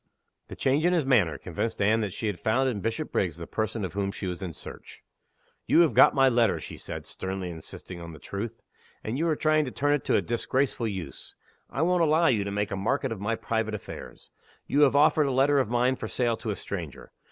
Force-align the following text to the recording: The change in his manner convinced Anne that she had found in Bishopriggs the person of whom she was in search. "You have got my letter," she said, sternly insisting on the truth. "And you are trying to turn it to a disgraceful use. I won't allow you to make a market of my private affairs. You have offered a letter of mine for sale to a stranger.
The 0.47 0.55
change 0.55 0.83
in 0.83 0.93
his 0.93 1.05
manner 1.05 1.37
convinced 1.37 1.79
Anne 1.79 1.99
that 1.99 2.11
she 2.11 2.25
had 2.25 2.39
found 2.39 2.67
in 2.67 2.81
Bishopriggs 2.81 3.37
the 3.37 3.45
person 3.45 3.85
of 3.85 3.93
whom 3.93 4.11
she 4.11 4.25
was 4.25 4.41
in 4.41 4.51
search. 4.55 5.03
"You 5.67 5.81
have 5.81 5.93
got 5.93 6.15
my 6.15 6.27
letter," 6.27 6.59
she 6.59 6.75
said, 6.75 7.05
sternly 7.05 7.51
insisting 7.51 8.01
on 8.01 8.11
the 8.11 8.17
truth. 8.17 8.63
"And 9.03 9.19
you 9.19 9.27
are 9.27 9.35
trying 9.35 9.63
to 9.65 9.69
turn 9.71 9.93
it 9.93 10.03
to 10.05 10.15
a 10.15 10.21
disgraceful 10.23 10.87
use. 10.87 11.35
I 11.69 11.83
won't 11.83 12.01
allow 12.01 12.25
you 12.25 12.43
to 12.43 12.49
make 12.51 12.71
a 12.71 12.75
market 12.75 13.11
of 13.11 13.21
my 13.21 13.35
private 13.35 13.75
affairs. 13.75 14.31
You 14.65 14.81
have 14.81 14.95
offered 14.95 15.27
a 15.27 15.31
letter 15.31 15.59
of 15.59 15.69
mine 15.69 15.95
for 15.95 16.07
sale 16.07 16.35
to 16.37 16.49
a 16.49 16.55
stranger. 16.55 17.11